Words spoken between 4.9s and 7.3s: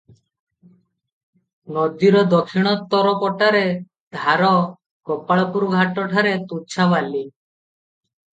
ଗୋପାଳପୁର ଘାଟ ଠାରେ ତୁଚ୍ଛା ବାଲି।